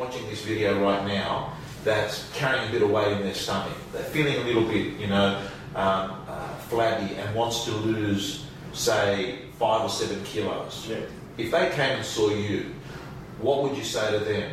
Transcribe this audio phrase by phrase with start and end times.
[0.00, 1.52] watching this video right now
[1.84, 5.06] that's carrying a bit of weight in their stomach, they're feeling a little bit, you
[5.06, 5.38] know,
[5.74, 10.86] um, uh, flabby and wants to lose, say, five or seven kilos.
[10.88, 11.00] Yeah.
[11.36, 12.74] If they came and saw you,
[13.42, 14.52] what would you say to them?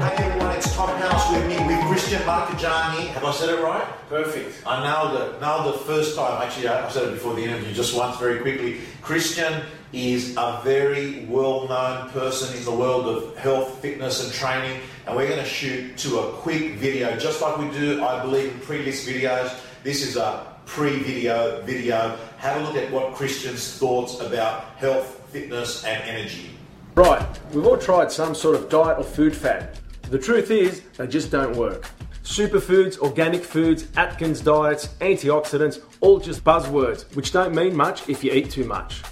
[0.00, 3.08] Hey everyone, it's Tom House with me with Christian Marchegiani.
[3.08, 3.86] Have I said it right?
[4.08, 4.62] Perfect.
[4.66, 5.40] I nailed it.
[5.42, 6.40] Nailed it first time.
[6.42, 8.80] Actually, I I said it before the interview, just once very quickly.
[9.02, 9.62] Christian
[9.94, 14.80] is a very well known person in the world of health, fitness, and training.
[15.06, 18.52] And we're going to shoot to a quick video, just like we do, I believe,
[18.52, 19.56] in previous videos.
[19.84, 22.18] This is a pre video video.
[22.38, 26.50] Have a look at what Christian's thoughts about health, fitness, and energy.
[26.96, 29.78] Right, we've all tried some sort of diet or food fad.
[30.10, 31.90] The truth is, they just don't work.
[32.22, 38.32] Superfoods, organic foods, Atkins diets, antioxidants, all just buzzwords, which don't mean much if you
[38.32, 39.02] eat too much.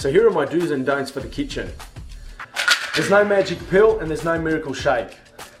[0.00, 1.70] So here are my do's and don'ts for the kitchen.
[2.94, 5.18] There's no magic pill and there's no miracle shake.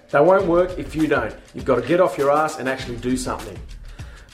[0.08, 1.36] They won't work if you don't.
[1.54, 3.58] You've got to get off your ass and actually do something.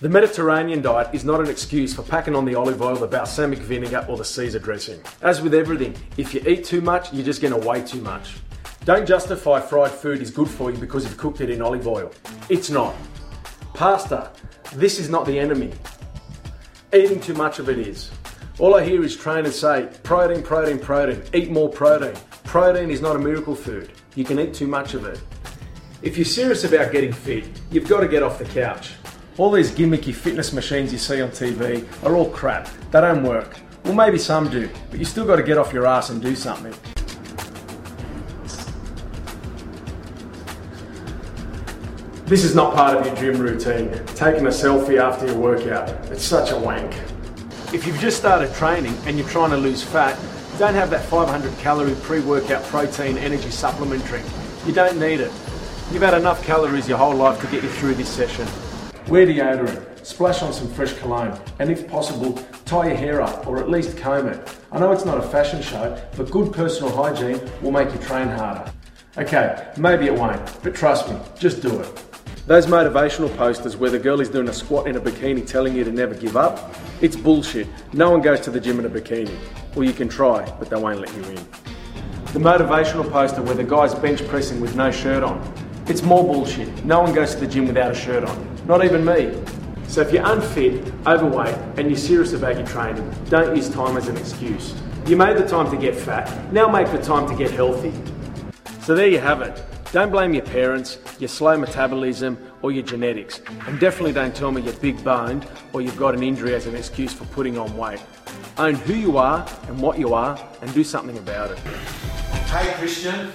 [0.00, 3.58] The Mediterranean diet is not an excuse for packing on the olive oil, the balsamic
[3.58, 5.00] vinegar, or the Caesar dressing.
[5.22, 8.36] As with everything, if you eat too much, you're just going to weigh too much.
[8.84, 12.12] Don't justify fried food is good for you because you've cooked it in olive oil.
[12.48, 12.94] It's not.
[13.74, 14.30] Pasta,
[14.72, 15.72] this is not the enemy.
[16.94, 18.12] Eating too much of it is.
[18.58, 22.14] All I hear is trainers say protein, protein, protein, eat more protein.
[22.44, 23.92] Protein is not a miracle food.
[24.14, 25.20] You can eat too much of it.
[26.00, 28.94] If you're serious about getting fit, you've got to get off the couch.
[29.36, 32.70] All these gimmicky fitness machines you see on TV are all crap.
[32.92, 33.58] They don't work.
[33.84, 36.34] Well, maybe some do, but you still got to get off your ass and do
[36.34, 36.72] something.
[42.24, 43.90] This is not part of your gym routine.
[44.14, 46.94] Taking a selfie after your workout, it's such a wank.
[47.74, 50.16] If you've just started training and you're trying to lose fat,
[50.56, 54.24] don't have that 500 calorie pre workout protein energy supplement drink.
[54.64, 55.32] You don't need it.
[55.90, 58.46] You've had enough calories your whole life to get you through this session.
[59.08, 62.34] Wear deodorant, splash on some fresh cologne, and if possible,
[62.66, 64.56] tie your hair up or at least comb it.
[64.70, 68.28] I know it's not a fashion show, but good personal hygiene will make you train
[68.28, 68.72] harder.
[69.18, 72.05] Okay, maybe it won't, but trust me, just do it.
[72.46, 75.82] Those motivational posters where the girl is doing a squat in a bikini telling you
[75.82, 77.66] to never give up, it's bullshit.
[77.92, 79.36] No one goes to the gym in a bikini.
[79.74, 81.34] Or you can try, but they won't let you in.
[82.32, 85.42] The motivational poster where the guy's bench pressing with no shirt on,
[85.88, 86.84] it's more bullshit.
[86.84, 88.66] No one goes to the gym without a shirt on.
[88.68, 89.36] Not even me.
[89.88, 94.06] So if you're unfit, overweight, and you're serious about your training, don't use time as
[94.06, 94.72] an excuse.
[95.04, 97.92] You made the time to get fat, now make the time to get healthy.
[98.82, 99.60] So there you have it.
[99.96, 103.40] Don't blame your parents, your slow metabolism, or your genetics.
[103.66, 106.76] And definitely don't tell me you're big boned or you've got an injury as an
[106.76, 108.02] excuse for putting on weight.
[108.58, 111.58] Own who you are and what you are and do something about it.
[112.50, 113.32] Hey Christian,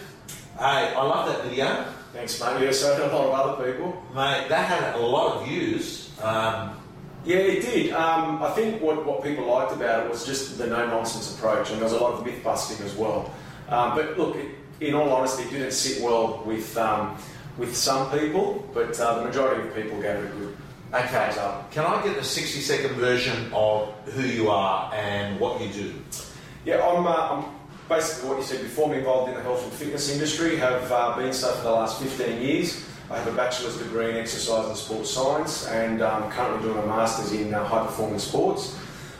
[0.59, 1.83] hey, I love that video.
[2.13, 2.61] Thanks, mate.
[2.61, 3.93] Yeah, so did a lot of other people.
[4.13, 6.11] Mate, that had a lot of views.
[6.21, 6.77] Um,
[7.25, 7.91] Yeah, it did.
[7.91, 11.71] Um, I think what, what people liked about it was just the no nonsense approach,
[11.71, 13.33] and there was a lot of myth busting as well.
[13.67, 17.17] Um, but look, it, in all honesty, it didn't sit well with um,
[17.57, 20.57] with some people, but uh, the majority of people gave it a good
[20.93, 21.71] okay, up.
[21.71, 25.93] can I get the 60 second version of who you are and what you do?
[26.65, 27.45] Yeah, I'm, uh, I'm
[27.87, 28.91] basically what you said before.
[28.91, 30.55] I'm involved in the health and fitness industry.
[30.57, 32.87] Have uh, been so for the last 15 years.
[33.09, 36.87] I have a bachelor's degree in exercise and sports science, and I'm currently doing a
[36.87, 38.79] master's in uh, high performance sports.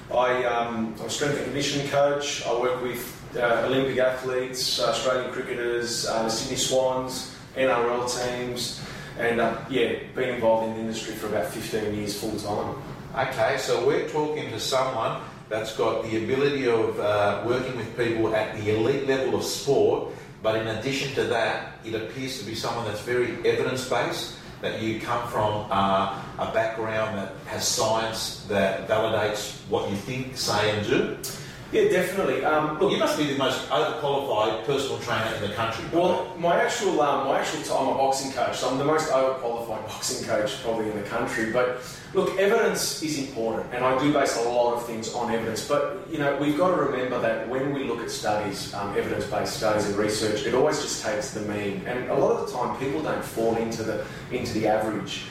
[0.09, 2.45] I, um, I'm a strength and conditioning coach.
[2.45, 8.81] I work with uh, Olympic athletes, Australian cricketers, uh, Sydney Swans, NRL teams,
[9.17, 12.75] and uh, yeah, been involved in the industry for about 15 years full time.
[13.15, 18.33] Okay, so we're talking to someone that's got the ability of uh, working with people
[18.33, 22.55] at the elite level of sport, but in addition to that, it appears to be
[22.55, 24.37] someone that's very evidence based.
[24.61, 30.37] That you come from uh, a background that has science that validates what you think,
[30.37, 31.17] say, and do.
[31.71, 32.43] Yeah, definitely.
[32.43, 35.85] Um, look, You must be the most overqualified personal trainer in the country.
[35.93, 39.09] Well, my actual, um, my actual, time, I'm a boxing coach, so I'm the most
[39.09, 41.53] overqualified boxing coach probably in the country.
[41.53, 41.81] But
[42.13, 45.65] look, evidence is important, and I do base a lot of things on evidence.
[45.65, 49.53] But you know, we've got to remember that when we look at studies, um, evidence-based
[49.53, 52.77] studies and research, it always just takes the mean, and a lot of the time
[52.79, 55.23] people don't fall into the into the average.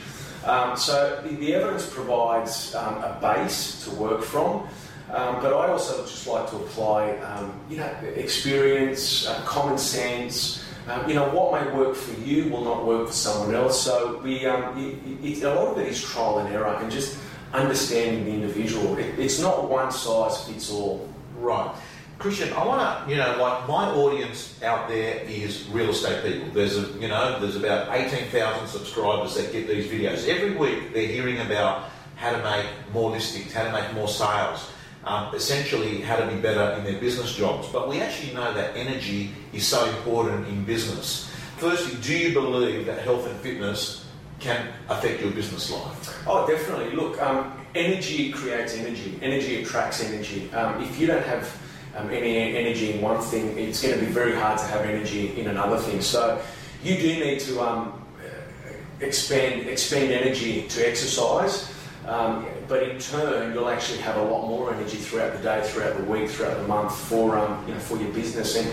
[0.43, 4.67] Um, so the, the evidence provides um, a base to work from.
[5.13, 7.85] Um, but I also just like to apply, um, you know,
[8.15, 10.63] experience, uh, common sense.
[10.87, 13.83] Um, you know, what may work for you will not work for someone else.
[13.83, 17.17] So we, um, it, it, a lot of it is trial and error and just
[17.53, 18.97] understanding the individual.
[18.97, 21.09] It, it's not one size fits all.
[21.35, 21.75] Right.
[22.17, 26.49] Christian, I want to, you know, like my audience out there is real estate people.
[26.53, 30.27] There's a, you know, there's about 18,000 subscribers that get these videos.
[30.27, 34.69] Every week they're hearing about how to make more listings, how to make more sales,
[35.03, 37.67] um, essentially how to be better in their business jobs.
[37.69, 41.29] But we actually know that energy is so important in business.
[41.57, 44.05] Firstly, do you believe that health and fitness
[44.39, 46.27] can affect your business life?
[46.27, 46.95] Oh, definitely.
[46.95, 49.19] Look, um, energy creates energy.
[49.21, 50.51] Energy attracts energy.
[50.53, 51.61] Um, if you don't have
[51.95, 55.39] um, any energy in one thing, it's going to be very hard to have energy
[55.39, 56.01] in another thing.
[56.01, 56.41] So
[56.83, 58.01] you do need to um,
[59.01, 61.71] expand expand energy to exercise.
[62.07, 65.97] Um, but in turn, you'll actually have a lot more energy throughout the day, throughout
[65.97, 68.57] the week, throughout the month for um, you know for your business.
[68.57, 68.67] And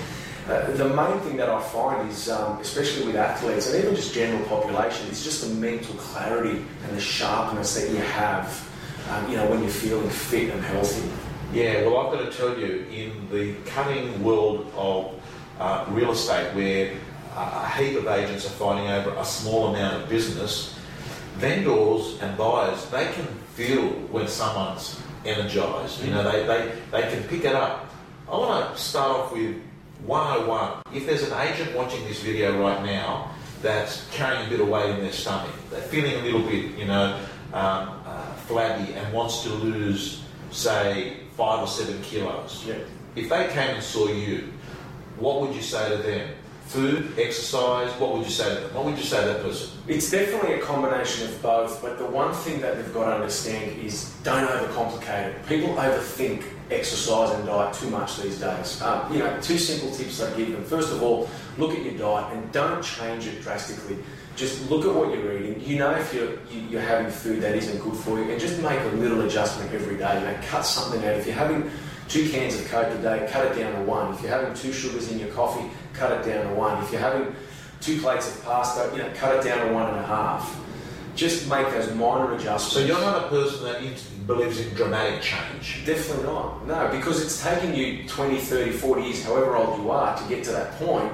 [0.49, 4.15] uh, the main thing that I find is, um, especially with athletes and even just
[4.15, 8.65] general population, it's just the mental clarity and the sharpness that you have.
[9.11, 11.09] Um, you know when you're feeling fit and healthy.
[11.53, 15.15] Yeah, well, I've got to tell you, in the cutting world of
[15.59, 16.95] uh, real estate, where
[17.35, 20.78] a heap of agents are fighting over a small amount of business,
[21.38, 26.05] vendors and buyers, they can feel when someone's energized.
[26.05, 27.88] You know, they, they, they can pick it up.
[28.31, 29.56] I want to start off with
[30.05, 30.82] 101.
[30.94, 33.31] If there's an agent watching this video right now
[33.62, 36.87] that's carrying a bit of weight in their stomach, they're feeling a little bit, you
[36.87, 37.19] know,
[37.52, 42.64] um, uh, flabby and wants to lose, say, five or seven kilos.
[42.67, 42.79] Yeah.
[43.17, 44.52] If they came and saw you,
[45.19, 46.29] what would you say to them?
[46.69, 48.75] Food, exercise, what would you say to them?
[48.75, 49.70] What would you say to that person?
[49.88, 53.81] It's definitely a combination of both, but the one thing that they've got to understand
[53.81, 55.47] is don't overcomplicate it.
[55.47, 58.82] People overthink exercise and diet too much these days.
[58.82, 60.62] Um, you know, two simple tips I give them.
[60.62, 63.97] First of all, look at your diet and don't change it drastically.
[64.37, 65.62] Just look at what you're eating.
[65.67, 68.61] You know if you're, you, you're having food that isn't good for you, and just
[68.61, 70.21] make a little adjustment every day.
[70.21, 71.14] You know, cut something out.
[71.14, 71.71] If you're having
[72.09, 74.15] two cans of Coke a day, cut it down to one.
[74.15, 76.83] If you're having two sugars in your coffee, cut it down to one.
[76.83, 77.35] If you're having
[77.81, 80.59] two plates of pasta, you know, cut it down to one and a half.
[81.15, 82.73] Just make those minor adjustments.
[82.73, 83.83] So you're not a person that
[84.29, 85.85] believes in dramatic change?
[85.85, 86.67] Definitely not.
[86.67, 90.45] No, because it's taken you 20, 30, 40 years, however old you are, to get
[90.45, 91.13] to that point.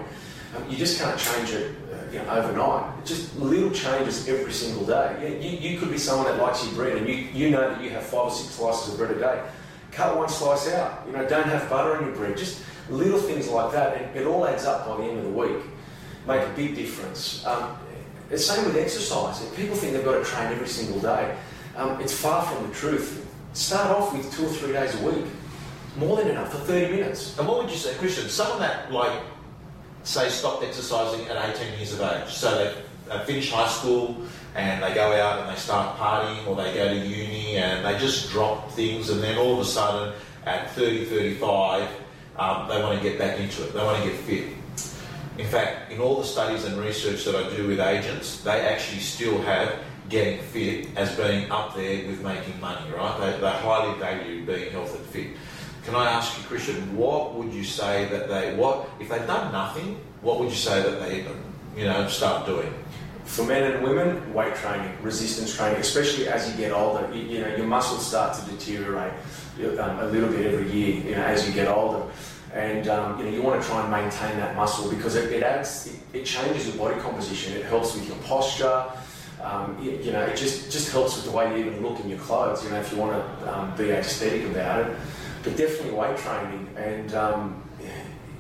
[0.55, 3.07] Um, you just can't change it uh, you know, overnight.
[3.07, 5.39] Just little changes every single day.
[5.41, 7.91] You, you, could be someone that likes your bread and you, you know that you
[7.91, 9.43] have five or six slices of bread a day.
[9.95, 11.05] Cut one slice out.
[11.07, 12.37] You know, don't have butter on your bread.
[12.37, 14.17] Just little things like that.
[14.17, 15.63] It all adds up by the end of the week.
[16.27, 17.45] Make a big difference.
[17.47, 17.77] Um,
[18.29, 19.43] the same with exercise.
[19.43, 21.37] If people think they've got to train every single day,
[21.77, 23.25] um, it's far from the truth.
[23.53, 25.27] Start off with two or three days a week.
[25.97, 27.39] More than enough for 30 minutes.
[27.39, 28.29] And what would you say, Christian?
[28.29, 29.23] Someone that, like,
[30.03, 32.33] say, stopped exercising at 18 years of age.
[32.33, 34.17] So they uh, finish high school
[34.55, 37.99] and they go out and they start partying or they go to uni and they
[37.99, 40.15] just drop things and then all of a sudden
[40.47, 41.89] at 30, 35,
[42.39, 43.73] um, they want to get back into it.
[43.73, 44.45] They want to get fit.
[45.39, 49.01] In fact, in all the studies and research that I do with agents, they actually
[49.01, 49.75] still have
[50.09, 53.19] getting fit as being up there with making money, right?
[53.21, 55.27] They, they highly value being healthy and fit.
[55.85, 59.53] Can I ask you, Christian, what would you say that they, what, if they've done
[59.53, 61.27] nothing, what would you say that they,
[61.77, 62.73] you know, start doing?
[63.25, 67.41] For men and women, weight training, resistance training, especially as you get older, you, you
[67.41, 69.13] know, your muscles start to deteriorate
[69.79, 72.05] um, a little bit every year, you know, as you get older.
[72.53, 75.43] And um, you know, you want to try and maintain that muscle because it, it
[75.43, 77.57] adds, it, it changes your body composition.
[77.57, 78.85] It helps with your posture,
[79.43, 82.09] um, you, you, know, it just, just helps with the way you even look in
[82.09, 84.97] your clothes, you know, if you want to um, be aesthetic about it.
[85.43, 87.63] But definitely weight training, and, um,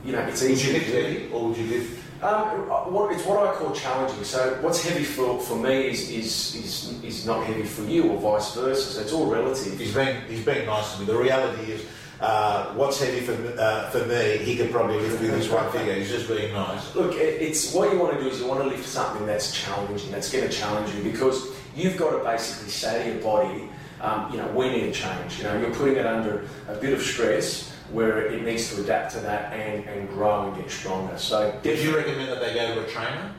[0.04, 0.72] you know, it's easy.
[0.72, 2.03] Would you lift heavy, or would you lift?
[2.24, 4.24] Um, what, it's what I call challenging.
[4.24, 8.18] So what's heavy for, for me is, is, is, is not heavy for you, or
[8.18, 8.92] vice versa.
[8.92, 9.78] So it's all relative.
[9.78, 11.06] He's being, he's being nice to me.
[11.06, 11.84] The reality is,
[12.22, 15.92] uh, what's heavy for, uh, for me, he could probably lift with this one figure.
[15.92, 16.94] He's just being nice.
[16.94, 20.10] Look, it's what you want to do is you want to lift something that's challenging,
[20.10, 23.68] that's going to challenge you, because you've got to basically say to your body,
[24.00, 25.38] um, you know, we need a change.
[25.38, 29.12] You know, you're putting it under a bit of stress where it needs to adapt
[29.12, 31.16] to that and, and grow and get stronger.
[31.18, 33.32] So, do you recommend that they go to a trainer?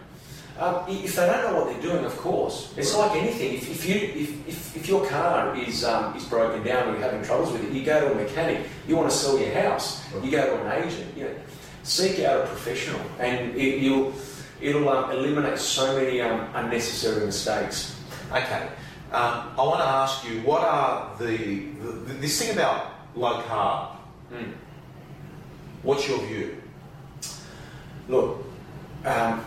[0.58, 3.56] Um, if they don't know what they're doing, of course, it's like anything.
[3.56, 7.02] If, if you if, if, if, your car is um, is broken down or you're
[7.02, 8.66] having troubles with it, you go to a mechanic.
[8.88, 11.18] You want to sell your house, you go to an agent.
[11.18, 11.36] You know,
[11.84, 14.14] seek out a professional, and it, you'll
[14.62, 18.00] it'll um, eliminate so many um, unnecessary mistakes.
[18.32, 18.70] Okay,
[19.16, 23.96] um, I want to ask you, what are the, the this thing about low carb?
[24.34, 24.54] Mm.
[25.84, 26.62] What's your view?
[28.10, 28.44] Look.
[29.06, 29.46] Um,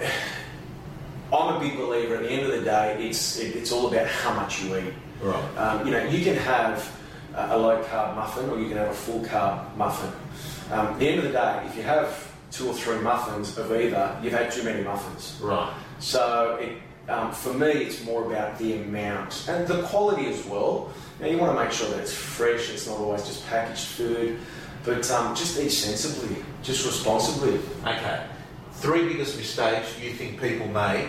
[1.30, 2.16] I'm a big believer.
[2.16, 4.94] At the end of the day, it's it, it's all about how much you eat.
[5.20, 5.56] Right.
[5.58, 6.90] Um, you know, you can have
[7.34, 10.10] a low carb muffin or you can have a full carb muffin.
[10.72, 13.70] Um, at the end of the day, if you have two or three muffins of
[13.70, 15.38] either, you've had too many muffins.
[15.42, 15.74] Right.
[15.98, 20.92] So it, um, for me, it's more about the amount and the quality as well.
[21.20, 22.70] Now you want to make sure that it's fresh.
[22.70, 24.38] It's not always just packaged food,
[24.84, 27.60] but um, just eat sensibly, just responsibly.
[27.82, 28.24] Okay.
[28.72, 31.08] Three biggest mistakes you think people make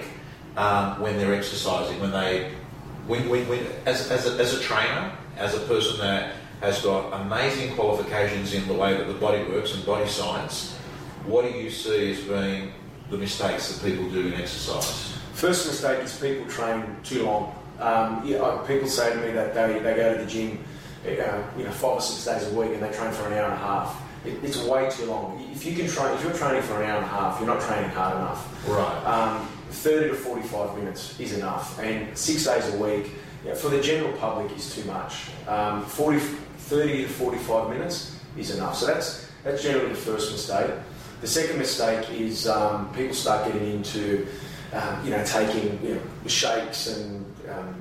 [0.55, 2.51] um, when they're exercising, when they,
[3.05, 7.21] when, when, when as, as, a, as a trainer, as a person that has got
[7.21, 10.75] amazing qualifications in the way that the body works and body science,
[11.25, 12.71] what do you see as being
[13.09, 15.18] the mistakes that people do in exercise?
[15.39, 17.55] First mistake is people train too long.
[17.79, 20.61] Um, yeah, people say to me that they, they go to the gym,
[21.05, 23.45] uh, you know, five or six days a week and they train for an hour
[23.45, 24.03] and a half.
[24.25, 25.41] It, it's way too long.
[25.53, 27.61] If you can train, if you're training for an hour and a half, you're not
[27.61, 28.67] training hard enough.
[28.67, 29.05] Right.
[29.05, 33.13] Um, 30 to 45 minutes is enough, and six days a week
[33.55, 35.29] for the general public is too much.
[35.47, 38.75] Um, 40, 30 to 45 minutes is enough.
[38.75, 40.69] So that's that's generally the first mistake.
[41.21, 44.27] The second mistake is um, people start getting into
[44.73, 47.75] um, you know taking you know, shakes and um,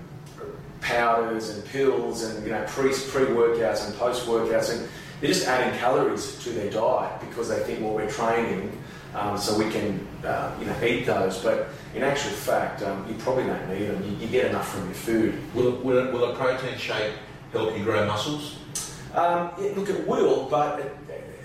[0.80, 4.88] powders and pills and you know pre pre workouts and post workouts and
[5.20, 8.70] they're just adding calories to their diet because they think well we're training
[9.14, 11.42] um, so we can uh, you know eat those.
[11.42, 14.02] But in actual fact um, you probably don't need them.
[14.04, 15.54] You, you get enough from your food.
[15.54, 17.14] Will, a- will, will a protein shake
[17.52, 18.58] help you grow muscles?
[19.14, 20.92] um, yeah, look it will but at,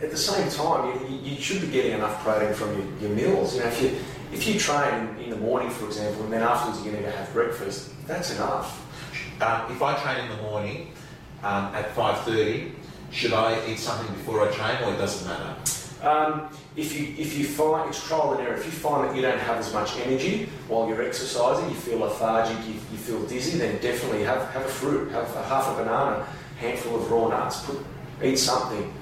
[0.04, 3.56] at the same time you, you should be getting enough protein from your, your meals.
[3.56, 3.98] You know if you
[4.34, 7.16] if you train in the morning for example and then afterwards you're going to go
[7.16, 8.80] have breakfast that's enough
[9.42, 10.92] Um, if I train in the morning
[11.44, 12.72] um, at 5.30,
[13.12, 15.56] should I eat something before I train or it doesn't matter?
[16.02, 19.22] Um, if you if you find it's trial and error, if you find that you
[19.22, 23.58] don't have as much energy while you're exercising, you feel lethargic, you, you feel dizzy,
[23.58, 26.25] then definitely have, have a fruit, have a half a banana,
[26.60, 27.80] handful of raw nuts, put,
[28.22, 28.94] eat something.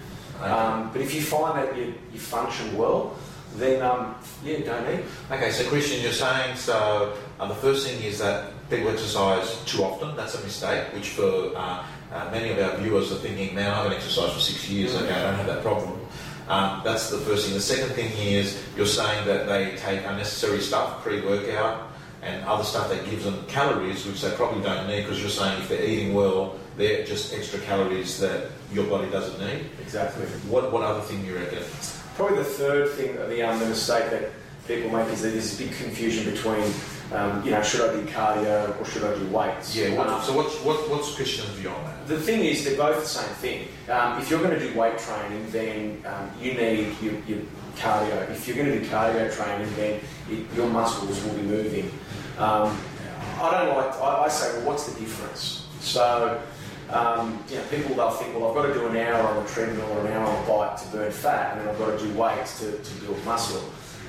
[0.42, 3.16] Um, but if you find that you, you function well,
[3.55, 5.05] then um, yeah, don't eat.
[5.29, 7.13] Okay, so Christian, you're saying so.
[7.39, 10.15] Uh, the first thing is that people exercise too often.
[10.15, 13.75] That's a mistake, which for uh, uh, many of our viewers are thinking, "Man, I
[13.75, 14.96] haven't exercised for six years.
[14.96, 16.00] Okay, I don't have that problem."
[16.48, 17.53] Um, that's the first thing.
[17.53, 21.91] The second thing is you're saying that they take unnecessary stuff pre-workout
[22.22, 25.03] and other stuff that gives them calories, which they probably don't need.
[25.03, 29.39] Because you're saying if they're eating well, they're just extra calories that your body doesn't
[29.39, 29.65] need.
[29.81, 30.25] Exactly.
[30.50, 31.63] What what other thing you reckon?
[32.15, 34.30] Probably the third thing, the, um, the mistake that
[34.68, 36.72] people make is that there's a big confusion between,
[37.13, 39.75] um, you know, should I do cardio or should I do weights?
[39.75, 39.88] Yeah.
[39.88, 42.08] Um, What, so what's what, what's Christian's view on that?
[42.08, 43.68] The thing is, they're both the same thing.
[43.89, 47.39] Um, if you're going to do weight training, then um, you need your, your
[47.75, 48.30] cardio.
[48.30, 50.00] If you're going to do cardio training, then
[50.30, 51.91] it, your muscles will be moving.
[52.38, 52.77] Um,
[53.39, 53.96] I don't like.
[53.96, 55.68] I, I say, well, what's the difference?
[55.80, 56.39] So,
[56.94, 59.50] um, you know, people they'll think, well, I've got to do an hour on the
[59.50, 62.06] treadmill or an hour on a bike to burn fat, and then I've got to
[62.06, 63.64] do weights to, to build muscle.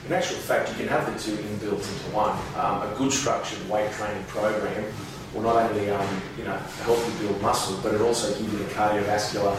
[0.07, 2.37] In actual fact, you can have the two inbuilt into one.
[2.57, 4.85] Um, a good structured weight training program
[5.33, 8.59] will not only um, you know help you build muscle, but it also give you
[8.59, 9.57] the cardiovascular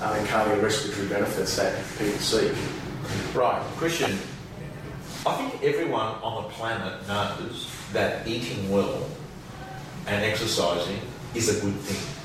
[0.00, 2.52] um, and cardiorespiratory benefits that people seek.
[3.34, 4.12] Right, Christian.
[5.26, 9.06] I think everyone on the planet knows that eating well
[10.06, 10.98] and exercising
[11.34, 12.19] is a good thing,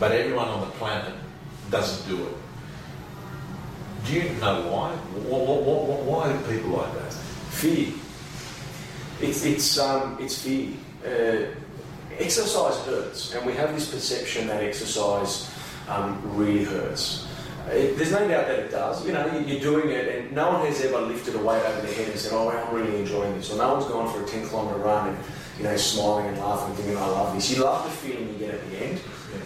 [0.00, 1.12] but everyone on the planet
[1.70, 2.34] doesn't do it.
[4.06, 4.90] Do you know why?
[5.28, 7.12] Wh- wh- wh- wh- Why do people like that?
[7.12, 7.92] Fear.
[9.20, 10.70] It's it's um, it's fear.
[11.06, 11.46] Uh,
[12.18, 15.50] exercise hurts, and we have this perception that exercise
[15.88, 17.26] um, really hurts.
[17.70, 19.06] It, there's no doubt that it does.
[19.06, 21.80] You know, you- you're doing it, and no one has ever lifted a weight over
[21.86, 24.26] their head and said, "Oh, I'm really enjoying this," or no one's gone for a
[24.26, 25.18] 10 kilometre run and
[25.58, 28.54] you know smiling and laughing, thinking, "I love this." You love the feeling you get
[28.54, 29.00] at the end,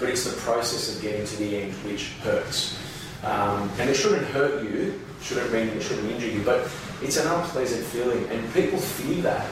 [0.05, 2.79] but it's the process of getting to the end which hurts.
[3.23, 6.71] Um, and it shouldn't hurt you, shouldn't mean it shouldn't injure you, but
[7.01, 9.49] it's an unpleasant feeling, and people fear that.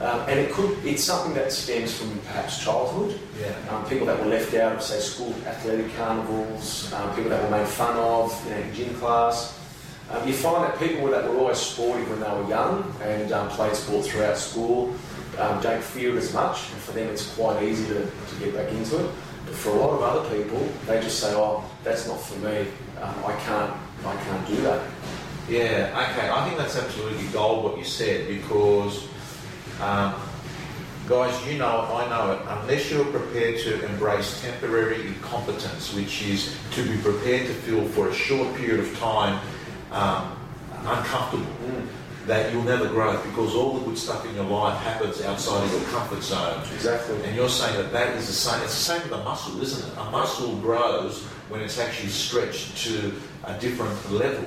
[0.00, 3.20] Um, and it could, it's something that stems from perhaps childhood.
[3.38, 3.54] Yeah.
[3.68, 7.58] Um, people that were left out of, say, school athletic carnivals, um, people that were
[7.58, 9.60] made fun of, you know, in gym class.
[10.10, 13.50] Um, you find that people that were always sporty when they were young and um,
[13.50, 14.94] played sport throughout school
[15.38, 18.72] um, don't feel as much, and for them it's quite easy to, to get back
[18.72, 19.10] into it.
[19.46, 22.66] But for a lot of other people, they just say, "Oh, that's not for me.
[23.00, 23.72] Um, I can't,
[24.04, 24.80] I can't do that."
[25.48, 26.30] Yeah, okay.
[26.30, 29.04] I think that's absolutely gold what you said because,
[29.80, 30.14] um,
[31.08, 32.40] guys, you know it, I know it.
[32.46, 38.08] Unless you're prepared to embrace temporary incompetence, which is to be prepared to feel for
[38.08, 39.40] a short period of time
[39.90, 40.38] um,
[40.86, 41.52] uncomfortable,
[42.26, 45.72] that you'll never grow because all the good stuff in your life happens outside of
[45.72, 46.62] your comfort zone.
[46.74, 47.22] Exactly.
[47.24, 48.62] And you're saying that that is the same.
[48.62, 49.98] It's the same with a muscle, isn't it?
[49.98, 53.12] A muscle grows when it's actually stretched to
[53.44, 54.44] a different level.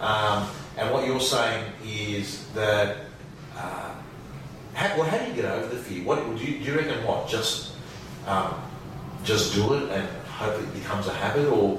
[0.00, 2.96] Um, and what you're saying is that,
[3.56, 3.94] uh,
[4.74, 6.04] how, well, how do you get over the fear?
[6.04, 7.04] What do you, do you reckon?
[7.06, 7.72] What just
[8.26, 8.54] um,
[9.24, 11.78] just do it and hope it becomes a habit, or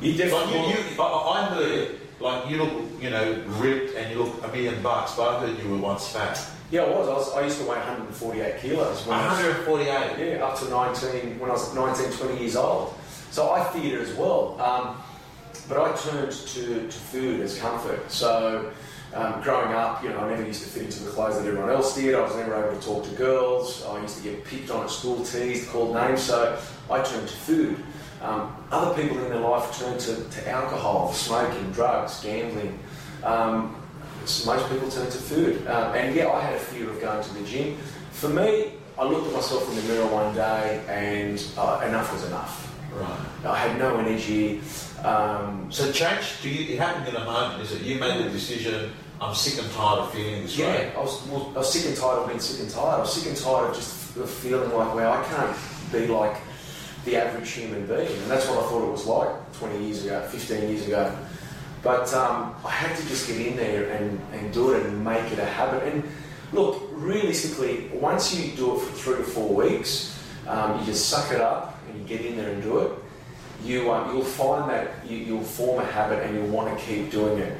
[0.00, 0.58] You like definitely.
[0.70, 4.48] you, you, I, I heard like you look, you know, ripped and you look a
[4.48, 6.40] million bucks, but I heard you were once fat.
[6.70, 7.08] yeah, I was.
[7.08, 7.32] I was.
[7.34, 10.36] I used to weigh 148 kilos when I was 148.
[10.36, 12.94] Yeah, up to 19, when I was 19, 20 years old.
[13.30, 14.60] So I feared it as well.
[14.60, 15.02] Um,
[15.68, 18.10] but I turned to, to food as comfort.
[18.10, 18.72] So
[19.14, 21.70] um, growing up, you know, I never used to fit into the clothes that everyone
[21.70, 22.14] else did.
[22.14, 23.84] I was never able to talk to girls.
[23.84, 26.22] I used to get picked on at school, teased, called names.
[26.22, 26.58] So
[26.90, 27.82] I turned to food.
[28.22, 32.78] Um, other people in their life turn to, to alcohol, smoking, drugs, gambling.
[33.24, 33.76] Um,
[34.24, 35.66] so most people turn to food.
[35.66, 37.76] Um, and yeah, I had a fear of going to the gym.
[38.12, 42.24] For me, I looked at myself in the mirror one day and uh, enough was
[42.26, 42.68] enough.
[42.94, 43.18] Right.
[43.46, 44.60] I had no energy.
[45.02, 46.40] Um, So change.
[46.42, 46.74] Do you?
[46.74, 47.62] It happened in a moment.
[47.62, 48.92] Is it you made the decision?
[49.20, 50.90] I'm sick and tired of feeling this way.
[50.92, 52.96] yeah, I was, well, I was sick and tired of being sick and tired.
[52.96, 53.94] I was sick and tired of just
[54.42, 55.56] feeling like, well, I can't
[55.92, 56.36] be like
[57.04, 58.06] the average human being.
[58.06, 61.16] And that's what I thought it was like 20 years ago, 15 years ago.
[61.82, 65.32] But um, I had to just get in there and, and do it and make
[65.32, 65.82] it a habit.
[65.92, 66.04] And
[66.52, 70.16] look, realistically, once you do it for three to four weeks,
[70.46, 72.92] um, you just suck it up and you get in there and do it.
[73.64, 77.10] You, um, you'll find that you, you'll form a habit and you'll want to keep
[77.10, 77.56] doing it.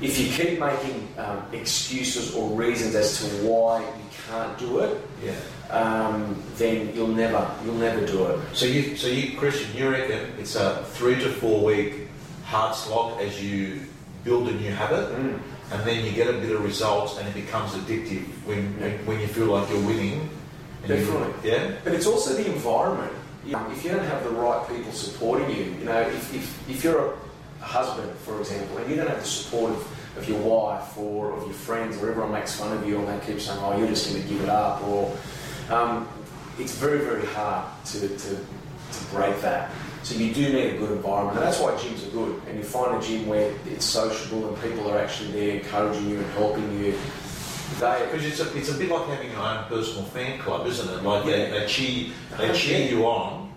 [0.00, 4.98] If you keep making um, excuses or reasons as to why you can't do it,
[5.22, 5.34] Yeah.
[5.70, 8.40] um, then you'll never you'll never do it.
[8.54, 12.08] So you, so you, Christian, you reckon it's a three to four week
[12.44, 13.80] hard slog as you
[14.24, 17.72] build a new habit, and then you get a bit of results, and it becomes
[17.72, 18.96] addictive when Yeah.
[19.04, 20.28] when you feel like you're winning.
[20.82, 21.50] and you- Definitely.
[21.50, 21.72] yeah.
[21.84, 23.12] But it's also the environment.
[23.46, 27.04] If you don't have the right people supporting you, you know, if, if, if you're
[27.06, 27.12] a
[27.60, 31.44] husband, for example, and you don't have the support of, of your wife or of
[31.44, 34.10] your friends, or everyone makes fun of you and they keep saying, oh, you're just
[34.10, 35.16] going to give it up, or
[35.70, 36.08] um,
[36.58, 39.70] it's very, very hard to, to, to break that.
[40.02, 42.40] So you do need a good environment, and that's why gyms are good.
[42.48, 46.16] And you find a gym where it's sociable and people are actually there encouraging you
[46.16, 46.94] and helping you.
[47.74, 51.02] Because it's a, it's a bit like having your own personal fan club, isn't it?
[51.02, 51.60] Like they, Yeah.
[51.60, 53.49] they cheer they cheer you on,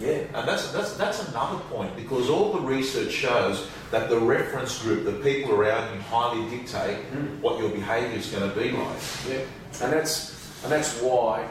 [0.00, 4.82] yeah, and that's that's that's another point because all the research shows that the reference
[4.82, 7.40] group, the people around you, highly dictate Mm.
[7.40, 8.96] what your behaviour is going to be like.
[9.28, 9.38] Yeah,
[9.82, 11.46] and that's and that's why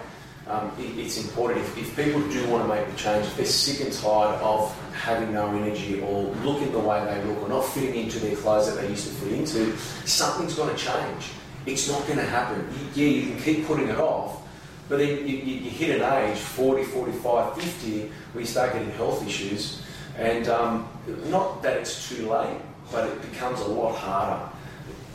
[0.48, 1.62] um, it, it's important.
[1.62, 4.76] If, if people do want to make the change, if they're sick and tired of
[4.94, 8.68] having no energy or looking the way they look or not fitting into their clothes
[8.74, 11.32] that they used to fit into, something's going to change.
[11.66, 12.68] It's not going to happen.
[12.94, 14.42] Yeah, you can keep putting it off,
[14.90, 18.92] but then you, you, you hit an age, 40, 45, 50, where you start getting
[18.92, 19.82] health issues.
[20.18, 20.88] And um,
[21.26, 22.58] not that it's too late,
[22.92, 24.50] but it becomes a lot harder.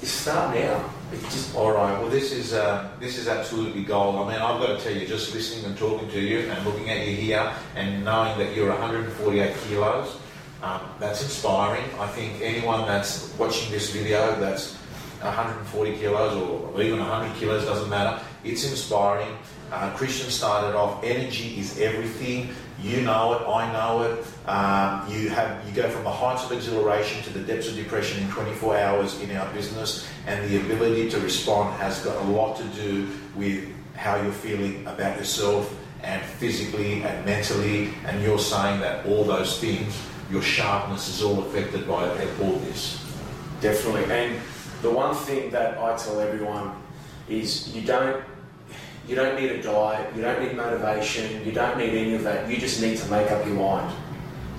[0.01, 0.91] You start now.
[1.25, 1.99] Just All right.
[1.99, 4.17] Well, this is uh, this is absolutely gold.
[4.17, 6.91] I mean, I've got to tell you, just listening and talking to you and looking
[6.91, 10.19] at you here and knowing that you're 148 kilos,
[10.63, 11.85] um, that's inspiring.
[11.99, 14.75] I think anyone that's watching this video that's
[15.23, 18.23] 140 kilos or even 100 kilos doesn't matter.
[18.45, 19.35] It's inspiring.
[19.71, 21.03] Uh, Christian started off.
[21.05, 22.51] Energy is everything.
[22.81, 23.43] You know it.
[23.47, 24.25] I know it.
[24.49, 28.23] Um, you have you go from the heights of exhilaration to the depths of depression
[28.23, 32.57] in 24 hours in our business, and the ability to respond has got a lot
[32.57, 37.93] to do with how you're feeling about yourself and physically and mentally.
[38.07, 40.01] And you're saying that all those things,
[40.31, 42.09] your sharpness is all affected by
[42.41, 43.05] all this.
[43.61, 44.05] Definitely.
[44.05, 44.41] And
[44.83, 46.81] the one thing that I tell everyone
[47.29, 48.25] is you don't
[49.09, 52.49] you don't need a diet, you don't need motivation, you don't need any of that.
[52.49, 53.95] You just need to make up your mind.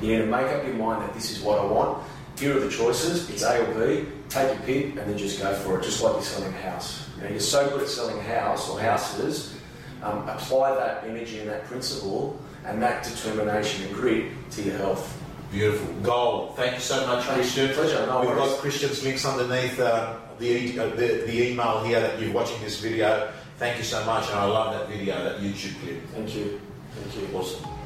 [0.01, 2.03] You need to make up your mind that this is what I want.
[2.39, 3.29] Here are the choices.
[3.29, 4.05] It's A or B.
[4.29, 5.83] Take your pick and then just go for it.
[5.83, 7.07] Just like you're selling a house.
[7.17, 9.55] You know, you're so good at selling a house or houses.
[10.01, 15.21] Um, apply that energy and that principle and that determination and grit to your health.
[15.51, 15.93] Beautiful.
[16.01, 16.55] Gold.
[16.55, 17.53] Thank you so much, Thanks.
[17.53, 17.73] Christian.
[17.75, 18.05] Pleasure.
[18.05, 18.51] No We've worries.
[18.51, 22.61] got Christian's links underneath uh, the, e- uh, the, the email here that you're watching
[22.61, 23.31] this video.
[23.59, 26.01] Thank you so much, and I love that video, that YouTube clip.
[26.13, 26.61] Thank you.
[26.95, 27.37] Thank you.
[27.37, 27.78] Awesome.